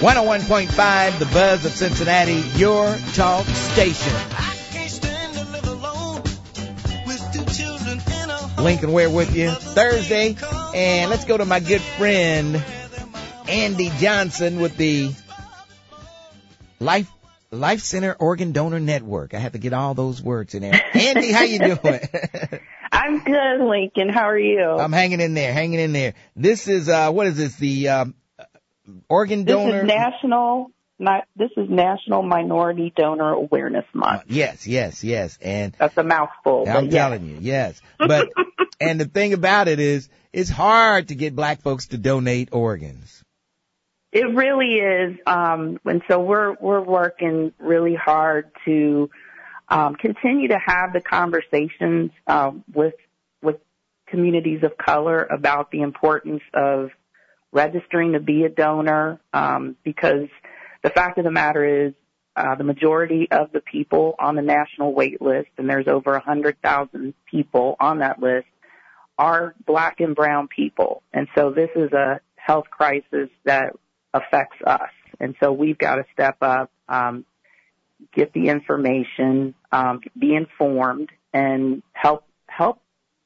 [0.00, 4.12] 101.5, The Buzz of Cincinnati, your talk station.
[8.62, 10.36] Lincoln Ware with you Thursday.
[10.74, 12.62] And let's go to my good friend,
[13.48, 15.14] Andy Johnson with the
[16.78, 17.10] Life
[17.50, 19.32] Life Center Organ Donor Network.
[19.32, 20.78] I have to get all those words in there.
[20.94, 22.00] Andy, how you doing?
[22.92, 24.10] I'm good, Lincoln.
[24.10, 24.62] How are you?
[24.62, 26.12] I'm hanging in there, hanging in there.
[26.34, 27.56] This is uh what is this?
[27.56, 28.14] The um,
[29.08, 29.72] organ donor.
[29.72, 30.70] This is national.
[30.98, 34.22] Not, this is National Minority Donor Awareness Month.
[34.22, 35.38] Uh, yes, yes, yes.
[35.42, 36.64] And that's a mouthful.
[36.66, 37.82] I'm telling you, yes.
[37.98, 38.28] But
[38.80, 43.22] and the thing about it is, it's hard to get black folks to donate organs.
[44.10, 45.18] It really is.
[45.26, 49.10] Um, and so we're we're working really hard to
[49.68, 52.94] um, continue to have the conversations uh, with
[53.42, 53.56] with
[54.06, 56.90] communities of color about the importance of
[57.52, 60.28] registering to be a donor um, because
[60.82, 61.94] the fact of the matter is
[62.36, 67.14] uh, the majority of the people on the national wait list, and there's over 100,000
[67.30, 68.46] people on that list,
[69.18, 71.02] are black and brown people.
[71.12, 73.74] And so this is a health crisis that
[74.12, 74.90] affects us.
[75.18, 77.24] And so we've got to step up, um,
[78.14, 82.25] get the information, um, be informed, and help help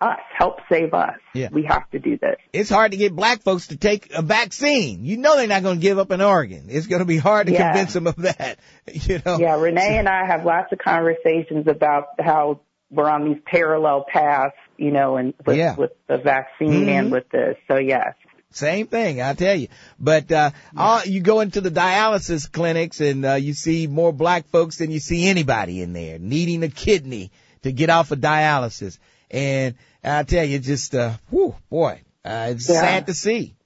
[0.00, 1.18] us, help save us.
[1.34, 1.48] Yeah.
[1.50, 2.36] We have to do this.
[2.52, 5.04] It's hard to get black folks to take a vaccine.
[5.04, 6.66] You know they're not going to give up an organ.
[6.68, 7.72] It's going to be hard to yeah.
[7.72, 8.58] convince them of that.
[8.92, 9.38] You know.
[9.38, 14.54] Yeah, Renee and I have lots of conversations about how we're on these parallel paths,
[14.76, 15.74] you know, and with, yeah.
[15.74, 16.88] with the vaccine mm-hmm.
[16.88, 17.56] and with this.
[17.66, 18.14] So yes.
[18.50, 19.68] Same thing, I tell you.
[19.98, 20.80] But uh yeah.
[20.80, 24.90] all, you go into the dialysis clinics and uh, you see more black folks than
[24.90, 28.98] you see anybody in there needing a kidney to get off of dialysis.
[29.34, 32.80] And I tell you, just uh, whew, boy, uh, it's yeah.
[32.80, 33.56] sad to see.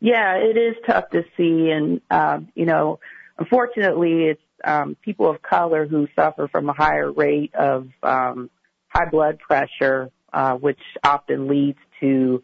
[0.00, 2.98] Yeah, it is tough to see, and uh, you know,
[3.38, 8.48] unfortunately, it's um, people of color who suffer from a higher rate of um,
[8.88, 12.42] high blood pressure, uh, which often leads to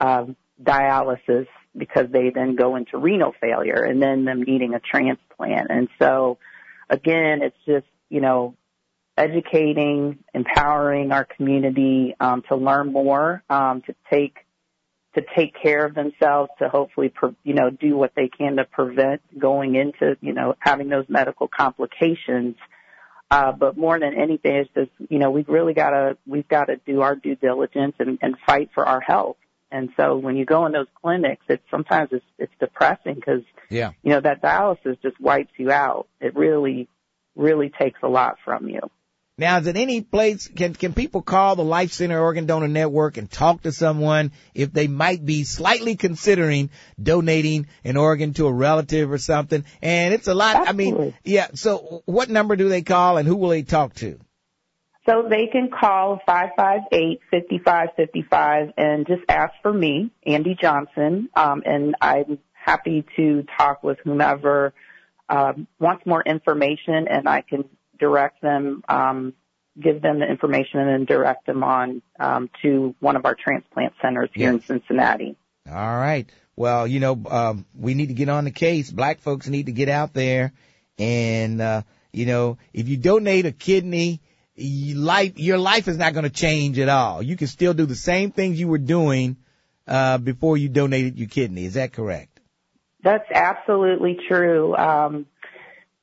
[0.00, 1.46] um, dialysis
[1.76, 5.68] because they then go into renal failure and then them needing a transplant.
[5.70, 6.38] And so,
[6.90, 8.56] again, it's just you know
[9.16, 14.36] educating, empowering our community um, to learn more, um, to take
[15.14, 18.64] to take care of themselves, to hopefully, pre- you know, do what they can to
[18.64, 22.56] prevent going into, you know, having those medical complications.
[23.30, 26.64] Uh, but more than anything, it's just, you know, we've really got to, we've got
[26.64, 29.36] to do our due diligence and, and fight for our health.
[29.70, 33.92] And so when you go in those clinics, it's sometimes it's, it's depressing because, yeah.
[34.02, 36.06] you know, that dialysis just wipes you out.
[36.20, 36.88] It really,
[37.34, 38.80] really takes a lot from you.
[39.36, 43.16] Now, is it any place, can, can people call the Life Center Organ Donor Network
[43.16, 46.70] and talk to someone if they might be slightly considering
[47.02, 49.64] donating an organ to a relative or something?
[49.82, 50.86] And it's a lot, Absolutely.
[50.86, 54.20] I mean, yeah, so what number do they call and who will they talk to?
[55.04, 62.38] So they can call 558-5555 and just ask for me, Andy Johnson, um, and I'm
[62.52, 64.72] happy to talk with whomever
[65.28, 67.64] um, wants more information and I can
[68.04, 69.32] direct them, um,
[69.80, 73.94] give them the information and then direct them on um, to one of our transplant
[74.02, 74.54] centers here yes.
[74.54, 75.36] in Cincinnati.
[75.68, 76.28] All right.
[76.56, 78.90] Well, you know, um, we need to get on the case.
[78.90, 80.52] Black folks need to get out there,
[80.98, 81.82] and uh,
[82.12, 84.20] you know, if you donate a kidney,
[84.54, 87.22] you life your life is not going to change at all.
[87.22, 89.36] You can still do the same things you were doing
[89.88, 91.64] uh, before you donated your kidney.
[91.64, 92.38] Is that correct?
[93.02, 94.76] That's absolutely true.
[94.76, 95.26] Um,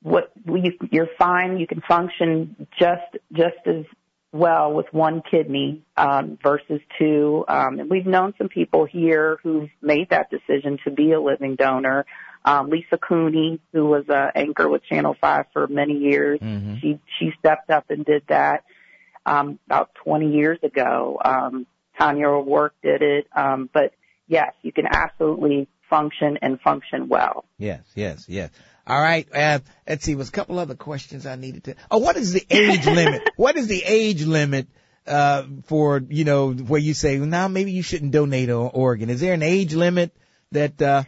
[0.02, 1.58] what you, you're fine.
[1.58, 3.86] You can function just just as
[4.32, 7.44] well with one kidney um, versus two.
[7.48, 11.56] Um, and we've known some people here who've made that decision to be a living
[11.56, 12.06] donor.
[12.44, 16.78] Um, Lisa Cooney, who was an anchor with Channel Five for many years, mm-hmm.
[16.80, 18.64] she she stepped up and did that
[19.26, 21.20] um, about 20 years ago.
[21.24, 21.68] Um,
[22.00, 23.94] Tanya O'Rourke did it, um, but
[24.28, 27.46] yes, you can absolutely function and function well.
[27.60, 28.50] Yes, yes, yes.
[28.86, 29.28] All right.
[29.34, 30.16] Uh, let's see.
[30.16, 31.76] Was a couple other questions I needed to.
[31.90, 33.22] Oh, what is the age limit?
[33.36, 34.68] What is the age limit
[35.08, 39.10] uh, for you know where you say well, now maybe you shouldn't donate an organ?
[39.10, 40.16] Is there an age limit
[40.52, 41.04] that uh,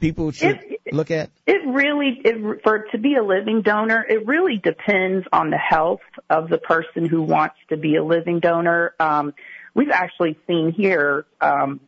[0.00, 1.30] people should it, look at?
[1.46, 6.00] It really, it, for to be a living donor, it really depends on the health
[6.28, 8.94] of the person who wants to be a living donor.
[9.00, 9.34] Um,
[9.74, 11.80] we've actually seen here um,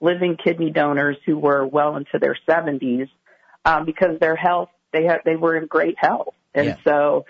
[0.00, 3.08] living kidney donors who were well into their 70s
[3.64, 6.76] um, because their health they had they were in great health, and yeah.
[6.84, 7.26] so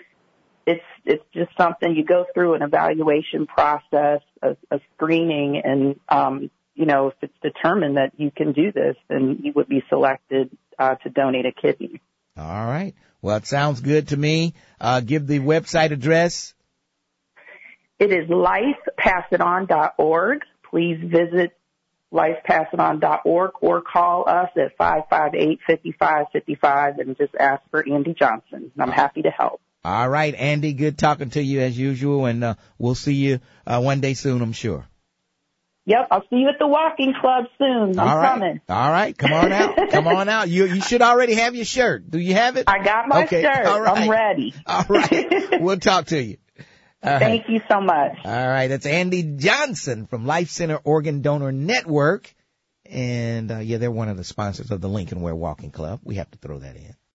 [0.65, 6.49] it's it's just something you go through an evaluation process, a, a screening, and um,
[6.75, 10.49] you know if it's determined that you can do this, then you would be selected
[10.77, 12.01] uh, to donate a kidney.
[12.37, 12.93] All right.
[13.21, 14.53] Well, it sounds good to me.
[14.79, 16.53] Uh, give the website address.
[17.99, 20.41] It is lifepassiton.org.
[20.69, 21.58] Please visit
[22.13, 28.71] lifepassiton.org or call us at 558-5555 and just ask for Andy Johnson.
[28.79, 29.61] I'm happy to help.
[29.83, 33.81] All right, Andy, good talking to you as usual, and uh, we'll see you uh,
[33.81, 34.85] one day soon, I'm sure.
[35.85, 37.97] Yep, I'll see you at the walking club soon.
[37.97, 38.31] I'm All right.
[38.33, 38.61] coming.
[38.69, 39.75] All right, come on out.
[39.89, 40.47] come on out.
[40.49, 42.11] You you should already have your shirt.
[42.11, 42.65] Do you have it?
[42.67, 43.65] I got my Okay, shirt.
[43.65, 43.97] all right.
[43.97, 44.53] I'm ready.
[44.67, 45.25] All right.
[45.61, 46.37] we'll talk to you.
[47.01, 47.19] All right.
[47.19, 48.17] Thank you so much.
[48.25, 52.33] All right, that's Andy Johnson from Life Center Organ Donor Network.
[52.85, 56.01] And uh, yeah, they're one of the sponsors of the Lincoln Ware Walking Club.
[56.03, 56.95] We have to throw that in.